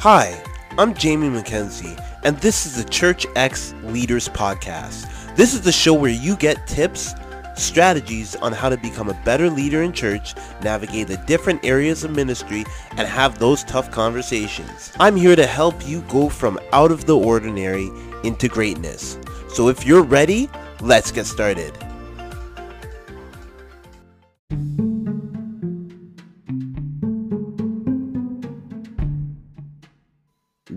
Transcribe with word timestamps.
Hi, 0.00 0.42
I'm 0.78 0.94
Jamie 0.94 1.28
McKenzie, 1.28 2.02
and 2.24 2.34
this 2.38 2.64
is 2.64 2.82
the 2.82 2.88
Church 2.88 3.26
X 3.36 3.74
Leaders 3.82 4.30
Podcast. 4.30 5.36
This 5.36 5.52
is 5.52 5.60
the 5.60 5.72
show 5.72 5.92
where 5.92 6.10
you 6.10 6.36
get 6.36 6.66
tips, 6.66 7.12
strategies 7.54 8.34
on 8.36 8.54
how 8.54 8.70
to 8.70 8.78
become 8.78 9.10
a 9.10 9.24
better 9.26 9.50
leader 9.50 9.82
in 9.82 9.92
church, 9.92 10.34
navigate 10.62 11.08
the 11.08 11.18
different 11.26 11.62
areas 11.66 12.02
of 12.02 12.12
ministry, 12.12 12.64
and 12.92 13.06
have 13.06 13.38
those 13.38 13.62
tough 13.64 13.90
conversations. 13.90 14.90
I'm 14.98 15.16
here 15.16 15.36
to 15.36 15.46
help 15.46 15.86
you 15.86 16.00
go 16.08 16.30
from 16.30 16.58
out 16.72 16.92
of 16.92 17.04
the 17.04 17.18
ordinary 17.18 17.90
into 18.24 18.48
greatness. 18.48 19.18
So 19.50 19.68
if 19.68 19.84
you're 19.84 20.02
ready, 20.02 20.48
let's 20.80 21.12
get 21.12 21.26
started. 21.26 21.76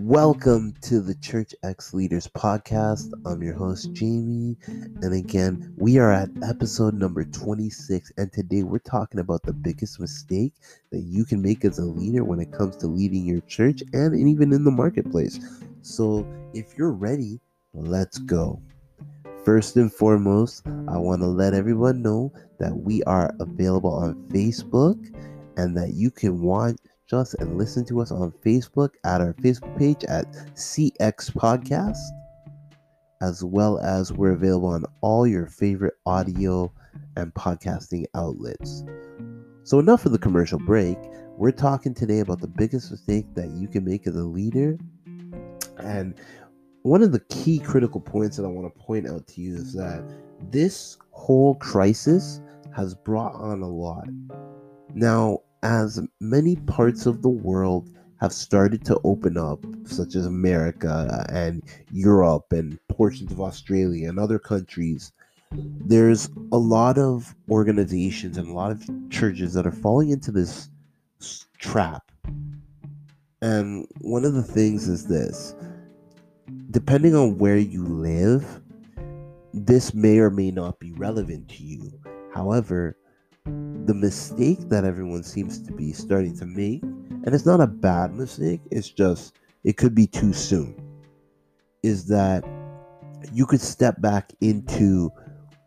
Welcome 0.06 0.74
to 0.82 1.00
the 1.00 1.14
Church 1.14 1.54
X 1.62 1.94
Leaders 1.94 2.28
Podcast. 2.28 3.10
I'm 3.24 3.42
your 3.42 3.54
host, 3.54 3.90
Jamie. 3.94 4.54
And 4.66 5.14
again, 5.14 5.72
we 5.78 5.96
are 5.96 6.12
at 6.12 6.28
episode 6.46 6.92
number 6.92 7.24
26. 7.24 8.12
And 8.18 8.30
today 8.30 8.64
we're 8.64 8.80
talking 8.80 9.18
about 9.18 9.44
the 9.44 9.54
biggest 9.54 9.98
mistake 9.98 10.52
that 10.92 11.00
you 11.00 11.24
can 11.24 11.40
make 11.40 11.64
as 11.64 11.78
a 11.78 11.86
leader 11.86 12.22
when 12.22 12.38
it 12.38 12.52
comes 12.52 12.76
to 12.76 12.86
leading 12.86 13.24
your 13.24 13.40
church 13.48 13.82
and 13.94 14.14
even 14.14 14.52
in 14.52 14.62
the 14.64 14.70
marketplace. 14.70 15.40
So 15.80 16.26
if 16.52 16.76
you're 16.76 16.92
ready, 16.92 17.40
let's 17.72 18.18
go. 18.18 18.60
First 19.42 19.76
and 19.76 19.90
foremost, 19.90 20.66
I 20.86 20.98
want 20.98 21.22
to 21.22 21.28
let 21.28 21.54
everyone 21.54 22.02
know 22.02 22.30
that 22.58 22.76
we 22.76 23.02
are 23.04 23.34
available 23.40 23.94
on 23.94 24.28
Facebook 24.28 24.98
and 25.56 25.74
that 25.78 25.94
you 25.94 26.10
can 26.10 26.42
watch 26.42 26.76
us 27.12 27.34
and 27.34 27.58
listen 27.58 27.84
to 27.86 28.00
us 28.00 28.10
on 28.10 28.32
Facebook 28.44 28.90
at 29.04 29.20
our 29.20 29.34
Facebook 29.34 29.76
page 29.78 30.04
at 30.04 30.30
CX 30.54 31.32
Podcast, 31.32 31.98
as 33.20 33.44
well 33.44 33.78
as 33.78 34.12
we're 34.12 34.32
available 34.32 34.68
on 34.68 34.84
all 35.00 35.26
your 35.26 35.46
favorite 35.46 35.94
audio 36.06 36.72
and 37.16 37.34
podcasting 37.34 38.04
outlets. 38.14 38.84
So, 39.64 39.78
enough 39.78 40.06
of 40.06 40.12
the 40.12 40.18
commercial 40.18 40.58
break. 40.58 40.98
We're 41.36 41.50
talking 41.50 41.94
today 41.94 42.20
about 42.20 42.40
the 42.40 42.46
biggest 42.46 42.92
mistake 42.92 43.26
that 43.34 43.50
you 43.50 43.66
can 43.66 43.84
make 43.84 44.06
as 44.06 44.14
a 44.14 44.22
leader. 44.22 44.78
And 45.78 46.14
one 46.82 47.02
of 47.02 47.10
the 47.10 47.20
key 47.28 47.58
critical 47.58 48.00
points 48.00 48.36
that 48.36 48.44
I 48.44 48.48
want 48.48 48.72
to 48.72 48.80
point 48.80 49.08
out 49.08 49.26
to 49.28 49.40
you 49.40 49.56
is 49.56 49.72
that 49.72 50.04
this 50.52 50.96
whole 51.10 51.56
crisis 51.56 52.40
has 52.76 52.94
brought 52.94 53.34
on 53.34 53.62
a 53.62 53.68
lot. 53.68 54.06
Now, 54.94 55.40
as 55.64 55.98
many 56.20 56.56
parts 56.56 57.06
of 57.06 57.22
the 57.22 57.28
world 57.30 57.88
have 58.20 58.32
started 58.32 58.84
to 58.84 59.00
open 59.02 59.36
up, 59.36 59.64
such 59.84 60.14
as 60.14 60.26
America 60.26 61.26
and 61.30 61.62
Europe 61.90 62.52
and 62.52 62.78
portions 62.88 63.32
of 63.32 63.40
Australia 63.40 64.08
and 64.08 64.18
other 64.18 64.38
countries, 64.38 65.10
there's 65.52 66.28
a 66.52 66.58
lot 66.58 66.98
of 66.98 67.34
organizations 67.50 68.36
and 68.36 68.48
a 68.48 68.52
lot 68.52 68.70
of 68.70 69.10
churches 69.10 69.54
that 69.54 69.66
are 69.66 69.72
falling 69.72 70.10
into 70.10 70.30
this 70.30 70.68
trap. 71.58 72.12
And 73.40 73.86
one 74.00 74.24
of 74.24 74.34
the 74.34 74.42
things 74.42 74.88
is 74.88 75.06
this 75.06 75.54
depending 76.70 77.14
on 77.14 77.38
where 77.38 77.56
you 77.56 77.84
live, 77.84 78.60
this 79.54 79.94
may 79.94 80.18
or 80.18 80.30
may 80.30 80.50
not 80.50 80.78
be 80.78 80.92
relevant 80.92 81.48
to 81.48 81.62
you. 81.62 81.92
However, 82.34 82.96
the 83.86 83.94
mistake 83.94 84.68
that 84.68 84.84
everyone 84.84 85.22
seems 85.22 85.60
to 85.62 85.72
be 85.72 85.92
starting 85.92 86.36
to 86.38 86.46
make, 86.46 86.82
and 86.82 87.28
it's 87.34 87.46
not 87.46 87.60
a 87.60 87.66
bad 87.66 88.14
mistake, 88.14 88.60
it's 88.70 88.88
just 88.88 89.34
it 89.62 89.76
could 89.76 89.94
be 89.94 90.06
too 90.06 90.32
soon, 90.32 90.74
is 91.82 92.06
that 92.06 92.44
you 93.32 93.46
could 93.46 93.60
step 93.60 94.00
back 94.00 94.32
into 94.40 95.10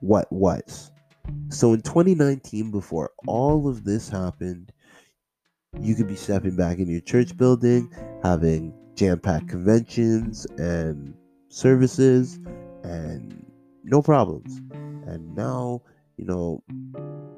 what 0.01 0.31
was. 0.31 0.92
So 1.49 1.73
in 1.73 1.81
2019, 1.81 2.71
before 2.71 3.11
all 3.27 3.67
of 3.67 3.83
this 3.83 4.09
happened, 4.09 4.71
you 5.80 5.95
could 5.95 6.08
be 6.08 6.15
stepping 6.15 6.55
back 6.55 6.80
in 6.80 6.87
your 6.87 7.02
church 7.02 7.36
building, 7.37 7.92
having 8.23 8.73
jam 8.95 9.19
packed 9.19 9.49
conventions 9.49 10.45
and 10.58 11.13
services, 11.49 12.39
and 12.83 13.45
no 13.83 14.02
problems. 14.02 14.61
And 15.05 15.36
now, 15.36 15.81
you 16.17 16.26
know, 16.26 16.64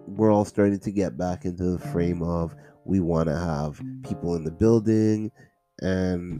we're 0.07 0.31
all 0.31 0.45
starting 0.45 0.79
to 0.79 0.91
get 0.91 1.17
back 1.17 1.45
into 1.45 1.63
the 1.63 1.79
frame 1.89 2.23
of 2.23 2.55
we 2.85 2.99
want 2.99 3.27
to 3.27 3.35
have 3.35 3.81
people 4.03 4.35
in 4.35 4.43
the 4.43 4.51
building 4.51 5.31
and 5.81 6.39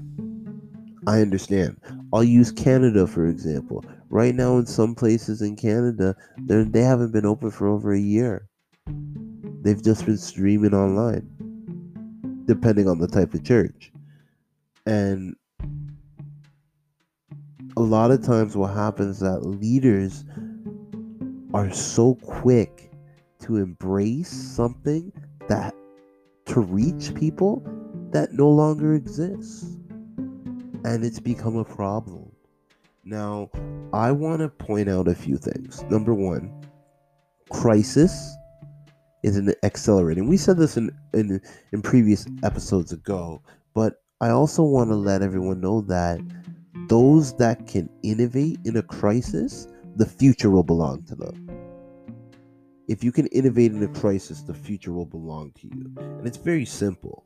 I 1.07 1.21
understand. 1.21 1.79
I'll 2.13 2.23
use 2.23 2.51
Canada 2.51 3.05
for 3.05 3.27
example. 3.27 3.83
Right 4.09 4.33
now 4.33 4.57
in 4.57 4.65
some 4.65 4.95
places 4.95 5.41
in 5.41 5.55
Canada, 5.55 6.15
they 6.37 6.81
haven't 6.81 7.11
been 7.11 7.25
open 7.25 7.51
for 7.51 7.67
over 7.67 7.93
a 7.93 7.99
year. 7.99 8.47
They've 9.61 9.83
just 9.83 10.05
been 10.05 10.17
streaming 10.17 10.73
online 10.73 11.29
depending 12.45 12.87
on 12.87 12.97
the 12.97 13.07
type 13.07 13.33
of 13.35 13.43
church. 13.43 13.91
And 14.85 15.35
a 17.77 17.81
lot 17.81 18.11
of 18.11 18.25
times 18.25 18.57
what 18.57 18.73
happens 18.73 19.17
is 19.17 19.19
that 19.19 19.45
leaders 19.45 20.25
are 21.53 21.71
so 21.71 22.15
quick 22.15 22.91
to 23.41 23.57
embrace 23.57 24.29
something 24.29 25.11
that 25.47 25.73
to 26.45 26.59
reach 26.59 27.13
people 27.15 27.63
that 28.11 28.33
no 28.33 28.49
longer 28.49 28.93
exists. 28.93 29.77
And 30.85 31.03
it's 31.03 31.19
become 31.19 31.57
a 31.57 31.65
problem. 31.65 32.31
Now, 33.03 33.49
I 33.93 34.11
want 34.11 34.39
to 34.41 34.49
point 34.49 34.89
out 34.89 35.07
a 35.07 35.15
few 35.15 35.37
things. 35.37 35.83
Number 35.89 36.13
one, 36.13 36.51
crisis 37.49 38.35
is 39.23 39.35
an 39.35 39.53
accelerating. 39.63 40.27
We 40.27 40.37
said 40.37 40.57
this 40.57 40.77
in, 40.77 40.91
in, 41.13 41.41
in 41.73 41.81
previous 41.81 42.25
episodes 42.43 42.91
ago, 42.91 43.41
but 43.73 44.01
I 44.21 44.29
also 44.29 44.63
want 44.63 44.89
to 44.89 44.95
let 44.95 45.21
everyone 45.21 45.59
know 45.59 45.81
that 45.81 46.19
those 46.87 47.35
that 47.37 47.67
can 47.67 47.89
innovate 48.03 48.59
in 48.65 48.77
a 48.77 48.83
crisis, 48.83 49.67
the 49.99 50.05
future 50.07 50.49
will 50.49 50.63
belong 50.63 51.03
to 51.03 51.15
them 51.15 51.59
if 52.89 53.03
you 53.03 53.11
can 53.11 53.27
innovate 53.27 53.71
in 53.71 53.83
a 53.83 53.87
crisis, 53.87 54.41
the 54.41 54.53
future 54.53 54.91
will 54.91 55.05
belong 55.05 55.51
to 55.51 55.67
you. 55.67 55.93
And 55.99 56.25
it's 56.25 56.37
very 56.37 56.65
simple. 56.65 57.23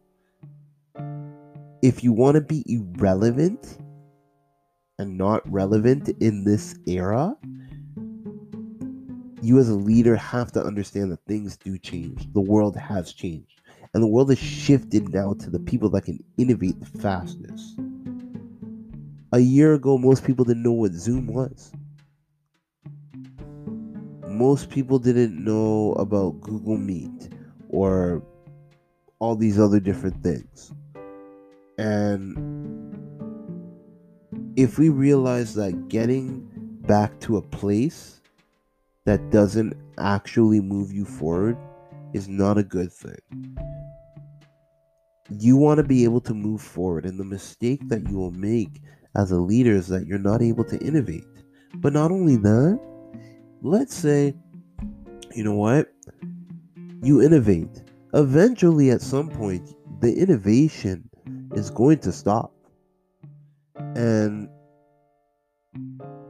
If 1.81 2.03
you 2.03 2.11
want 2.11 2.35
to 2.35 2.41
be 2.41 2.65
irrelevant 2.67 3.77
and 4.99 5.17
not 5.17 5.49
relevant 5.49 6.09
in 6.19 6.43
this 6.43 6.75
era, 6.85 7.37
you 9.41 9.57
as 9.57 9.69
a 9.69 9.75
leader 9.75 10.17
have 10.17 10.51
to 10.51 10.61
understand 10.61 11.13
that 11.13 11.23
things 11.27 11.55
do 11.55 11.77
change. 11.77 12.31
The 12.33 12.41
world 12.41 12.75
has 12.75 13.13
changed. 13.13 13.61
And 13.93 14.03
the 14.03 14.07
world 14.07 14.31
has 14.31 14.39
shifted 14.39 15.13
now 15.13 15.33
to 15.35 15.49
the 15.49 15.59
people 15.59 15.89
that 15.91 16.03
can 16.03 16.21
innovate 16.37 16.77
the 16.77 16.99
fastest. 16.99 17.79
A 19.31 19.39
year 19.39 19.75
ago, 19.75 19.97
most 19.97 20.25
people 20.25 20.43
didn't 20.43 20.63
know 20.63 20.73
what 20.73 20.91
Zoom 20.91 21.27
was 21.27 21.71
most 24.33 24.69
people 24.69 24.99
didn't 24.99 25.41
know 25.43 25.93
about 25.93 26.41
Google 26.41 26.77
Meet 26.77 27.29
or 27.69 28.23
all 29.19 29.35
these 29.35 29.59
other 29.59 29.79
different 29.79 30.21
things. 30.23 30.73
And 31.77 32.37
if 34.55 34.77
we 34.77 34.89
realize 34.89 35.55
that 35.55 35.87
getting 35.87 36.49
back 36.87 37.19
to 37.21 37.37
a 37.37 37.41
place 37.41 38.21
that 39.05 39.31
doesn't 39.31 39.75
actually 39.97 40.59
move 40.59 40.91
you 40.91 41.05
forward 41.05 41.57
is 42.13 42.27
not 42.27 42.57
a 42.57 42.63
good 42.63 42.91
thing. 42.91 43.57
You 45.29 45.55
want 45.57 45.77
to 45.77 45.83
be 45.83 46.03
able 46.03 46.21
to 46.21 46.33
move 46.33 46.61
forward, 46.61 47.05
and 47.05 47.19
the 47.19 47.23
mistake 47.23 47.87
that 47.87 48.07
you 48.09 48.17
will 48.17 48.31
make 48.31 48.81
as 49.15 49.31
a 49.31 49.37
leader 49.37 49.71
is 49.71 49.87
that 49.87 50.05
you're 50.05 50.19
not 50.19 50.41
able 50.41 50.63
to 50.65 50.77
innovate. 50.79 51.23
But 51.75 51.93
not 51.93 52.11
only 52.11 52.35
that, 52.37 52.79
let's 53.63 53.95
say, 53.95 54.35
you 55.33 55.43
know 55.43 55.55
what? 55.55 55.91
You 57.01 57.21
innovate. 57.21 57.81
Eventually, 58.13 58.91
at 58.91 59.01
some 59.01 59.29
point, 59.29 59.73
the 60.01 60.13
innovation 60.13 61.09
is 61.53 61.69
going 61.69 61.99
to 61.99 62.11
stop. 62.11 62.53
And 63.95 64.49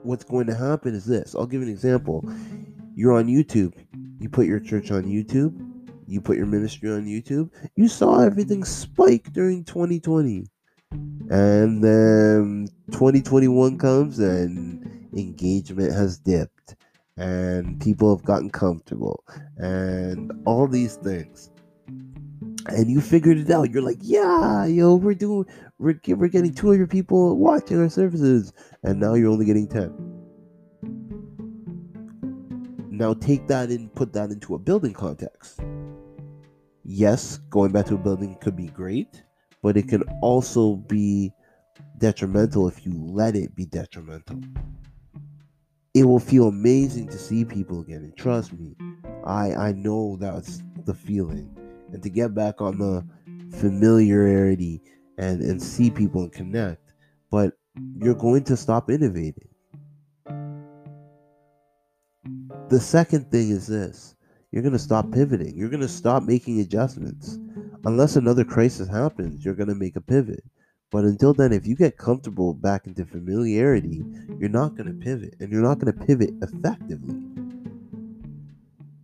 what's 0.04 0.24
going 0.24 0.48
to 0.48 0.56
happen 0.56 0.94
is 0.94 1.06
this 1.06 1.36
I'll 1.36 1.48
give 1.48 1.62
an 1.62 1.70
example. 1.70 2.24
You're 2.96 3.14
on 3.14 3.26
YouTube, 3.26 3.74
you 4.20 4.30
put 4.30 4.46
your 4.46 4.60
church 4.60 4.92
on 4.92 5.04
YouTube, 5.04 5.58
you 6.08 6.22
put 6.22 6.38
your 6.38 6.46
ministry 6.46 6.92
on 6.92 7.06
YouTube, 7.06 7.50
you 7.76 7.88
saw 7.88 8.20
everything 8.20 8.64
spike 8.64 9.34
during 9.34 9.64
2020. 9.64 10.46
And 11.32 11.84
then 11.84 12.68
2021 12.92 13.80
comes 13.80 14.20
and 14.20 15.10
engagement 15.18 15.92
has 15.92 16.20
dipped 16.20 16.76
and 17.18 17.80
people 17.82 18.16
have 18.16 18.26
gotten 18.26 18.50
comfortable 18.50 19.24
and 19.58 20.32
all 20.46 20.68
these 20.68 20.96
things. 20.96 21.52
and 22.68 22.90
you 22.90 23.02
figured 23.02 23.38
it 23.38 23.50
out. 23.52 23.72
You're 23.72 23.84
like, 23.84 24.00
yeah, 24.02 24.66
yo, 24.66 24.96
we're 24.96 25.14
doing, 25.14 25.46
we're, 25.80 26.00
we're 26.08 26.28
getting 26.30 26.54
200 26.54 26.90
people 26.90 27.38
watching 27.38 27.80
our 27.80 27.90
services, 27.90 28.54
and 28.84 29.00
now 29.00 29.14
you're 29.16 29.32
only 29.32 29.46
getting 29.46 29.68
10. 29.68 29.94
Now 32.92 33.14
take 33.14 33.48
that 33.48 33.70
and 33.70 33.94
put 33.94 34.14
that 34.14 34.30
into 34.32 34.56
a 34.56 34.60
building 34.60 34.94
context. 34.94 35.60
Yes, 36.84 37.38
going 37.50 37.72
back 37.72 37.88
to 37.88 37.96
a 37.96 37.98
building 37.98 38.38
could 38.42 38.56
be 38.56 38.68
great, 38.68 39.24
but 39.62 39.78
it 39.78 39.88
can 39.88 40.04
also 40.22 40.76
be 40.76 41.34
detrimental 41.98 42.68
if 42.68 42.86
you 42.86 42.94
let 42.94 43.36
it 43.36 43.56
be 43.56 43.66
detrimental. 43.66 44.40
It 45.94 46.06
will 46.06 46.20
feel 46.20 46.48
amazing 46.48 47.08
to 47.10 47.18
see 47.20 47.46
people 47.46 47.82
again, 47.82 48.04
and 48.04 48.18
trust 48.18 48.54
me, 48.54 48.76
I 49.26 49.54
I 49.54 49.72
know 49.74 50.18
that's 50.20 50.64
the 50.86 50.94
feeling. 50.94 51.56
And 51.92 52.02
to 52.02 52.10
get 52.10 52.34
back 52.34 52.62
on 52.62 52.80
the 52.80 53.06
familiarity 53.58 54.82
and 55.18 55.42
and 55.42 55.62
see 55.62 55.92
people 55.92 56.24
and 56.24 56.32
connect, 56.32 56.94
but 57.30 57.54
you're 57.98 58.16
going 58.16 58.44
to 58.46 58.58
stop 58.58 58.90
innovating. 58.90 59.50
The 62.70 62.80
second 62.80 63.30
thing 63.30 63.52
is 63.52 63.68
this 63.68 64.16
you're 64.52 64.64
going 64.64 64.74
to 64.74 64.80
stop 64.80 65.12
pivoting. 65.12 65.56
You're 65.56 65.70
going 65.70 65.82
to 65.82 65.88
stop 65.88 66.24
making 66.24 66.60
adjustments. 66.60 67.40
Unless 67.86 68.16
another 68.16 68.44
crisis 68.44 68.88
happens, 68.88 69.44
you're 69.44 69.56
going 69.56 69.70
to 69.70 69.76
make 69.76 69.96
a 69.96 70.02
pivot. 70.02 70.44
But 70.94 71.06
until 71.06 71.34
then, 71.34 71.52
if 71.52 71.66
you 71.66 71.76
get 71.76 71.98
comfortable 71.98 72.54
back 72.54 72.86
into 72.86 73.04
familiarity, 73.04 74.06
you're 74.38 74.48
not 74.48 74.76
going 74.76 74.86
to 74.86 74.94
pivot 74.94 75.34
and 75.40 75.52
you're 75.52 75.64
not 75.64 75.80
going 75.80 75.92
to 75.92 76.06
pivot 76.06 76.36
effectively. 76.44 77.20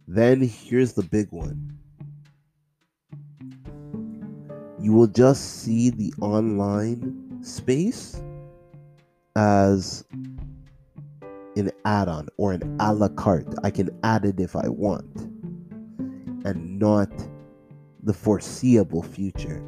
Then 0.07 0.39
here's 0.39 0.94
the 0.94 1.01
big 1.01 1.31
one 1.31 1.80
you 4.80 4.94
will 4.94 5.07
just 5.07 5.63
see 5.63 5.89
the 5.89 6.13
online 6.21 7.39
space 7.41 8.21
as 9.36 10.06
an 11.56 11.71
add 11.86 12.07
on 12.07 12.30
or 12.38 12.53
an 12.53 12.77
a 12.80 12.94
la 12.94 13.07
carte. 13.07 13.56
I 13.63 13.71
can 13.71 13.89
add 14.03 14.25
it 14.25 14.39
if 14.39 14.56
I 14.56 14.69
want, 14.69 15.21
and 16.45 16.77
not 16.77 17.09
the 18.03 18.13
foreseeable 18.13 19.01
future. 19.01 19.63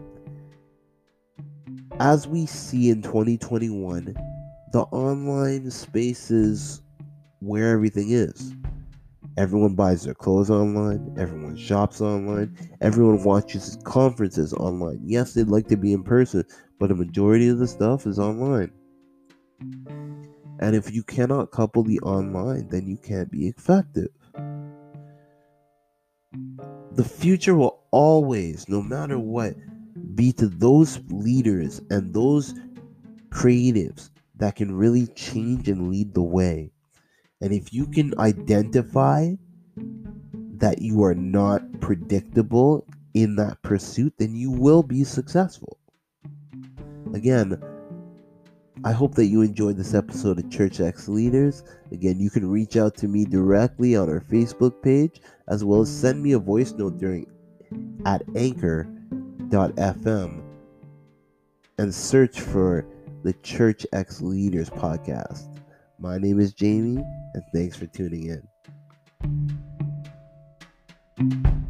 As 2.02 2.28
we 2.28 2.48
see 2.48 2.90
in 2.90 3.04
2021, 3.04 4.16
the 4.72 4.80
online 4.80 5.70
space 5.70 6.32
is 6.32 6.82
where 7.42 7.74
everything 7.74 8.10
is. 8.10 8.56
Everyone 9.38 9.76
buys 9.76 10.02
their 10.02 10.16
clothes 10.16 10.50
online, 10.50 11.16
everyone 11.20 11.56
shops 11.56 12.02
online, 12.02 12.58
everyone 12.82 13.24
watches 13.24 13.78
conferences 13.84 14.52
online. 14.52 15.00
Yes, 15.06 15.36
they'd 15.36 15.48
like 15.48 15.68
to 15.68 15.78
be 15.78 15.94
in 15.94 16.02
person, 16.02 16.44
but 16.80 16.90
a 16.90 16.96
majority 16.96 17.50
of 17.50 17.60
the 17.60 17.68
stuff 17.68 18.08
is 18.08 18.18
online. 18.18 18.72
And 20.60 20.76
if 20.76 20.92
you 20.92 21.04
cannot 21.04 21.52
couple 21.52 21.84
the 21.84 22.00
online, 22.00 22.68
then 22.70 22.88
you 22.88 22.98
can't 22.98 23.30
be 23.30 23.48
effective. 23.48 24.10
The 26.94 27.04
future 27.04 27.54
will 27.54 27.84
always, 27.92 28.68
no 28.68 28.82
matter 28.82 29.20
what, 29.20 29.54
be 30.16 30.32
to 30.34 30.48
those 30.48 31.00
leaders 31.10 31.82
and 31.90 32.14
those 32.14 32.54
creatives 33.30 34.10
that 34.36 34.56
can 34.56 34.76
really 34.76 35.08
change 35.08 35.68
and 35.68 35.90
lead 35.90 36.14
the 36.14 36.22
way. 36.22 36.72
And 37.42 37.54
if 37.54 37.74
you 37.74 37.88
can 37.88 38.18
identify 38.20 39.32
that 40.58 40.82
you 40.82 41.04
are 41.04 41.16
not 41.16 41.80
predictable 41.80 42.86
in 43.14 43.36
that 43.36 43.62
pursuit, 43.62 44.14
then 44.18 44.36
you 44.36 44.52
will 44.52 44.84
be 44.84 45.04
successful. 45.04 45.78
Again, 47.14 47.62
I 48.84 48.92
hope 48.94 49.16
that 49.16 49.26
you 49.26 49.42
enjoyed 49.42 49.78
this 49.78 49.94
episode 49.94 50.40
of 50.40 50.50
Church 50.50 50.80
X 50.80 51.08
Leaders. 51.08 51.64
Again, 51.92 52.20
you 52.20 52.30
can 52.30 52.50
reach 52.50 52.78
out 52.78 52.96
to 52.98 53.08
me 53.08 53.26
directly 53.26 53.96
on 53.96 54.10
our 54.10 54.22
Facebook 54.22 54.82
page, 54.82 55.22
as 55.48 55.64
well 55.64 55.82
as 55.82 55.90
send 55.90 56.24
me 56.24 56.32
a 56.32 56.40
voice 56.40 56.72
note 56.72 56.98
during 56.98 57.28
at 58.06 58.24
anchor.fm 59.54 60.42
and 61.78 61.94
search 61.94 62.40
for 62.40 62.86
the 63.24 63.34
Church 63.44 63.86
X 63.92 64.22
Leaders 64.22 64.70
podcast. 64.70 65.60
My 66.00 66.18
name 66.18 66.40
is 66.40 66.54
Jamie, 66.54 67.04
and 67.34 67.44
thanks 67.54 67.76
for 67.76 67.86
tuning 67.88 68.42
in. 71.18 71.61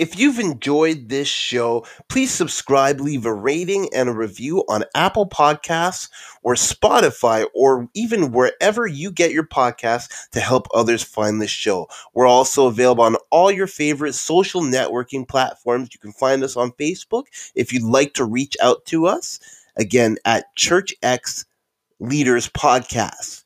If 0.00 0.18
you've 0.18 0.38
enjoyed 0.38 1.10
this 1.10 1.28
show, 1.28 1.84
please 2.08 2.30
subscribe, 2.30 3.02
leave 3.02 3.26
a 3.26 3.34
rating 3.34 3.90
and 3.94 4.08
a 4.08 4.14
review 4.14 4.64
on 4.66 4.84
Apple 4.94 5.28
Podcasts 5.28 6.08
or 6.42 6.54
Spotify 6.54 7.44
or 7.54 7.86
even 7.92 8.32
wherever 8.32 8.86
you 8.86 9.10
get 9.10 9.30
your 9.30 9.44
podcasts 9.44 10.08
to 10.30 10.40
help 10.40 10.68
others 10.72 11.02
find 11.02 11.38
this 11.38 11.50
show. 11.50 11.86
We're 12.14 12.26
also 12.26 12.66
available 12.66 13.04
on 13.04 13.16
all 13.28 13.50
your 13.50 13.66
favorite 13.66 14.14
social 14.14 14.62
networking 14.62 15.28
platforms. 15.28 15.90
You 15.92 16.00
can 16.00 16.12
find 16.12 16.42
us 16.42 16.56
on 16.56 16.72
Facebook 16.72 17.24
if 17.54 17.70
you'd 17.70 17.82
like 17.82 18.14
to 18.14 18.24
reach 18.24 18.56
out 18.62 18.86
to 18.86 19.04
us. 19.04 19.38
Again, 19.76 20.16
at 20.24 20.46
Church 20.56 20.94
X 21.02 21.44
Leaders 21.98 22.48
Podcast. 22.48 23.44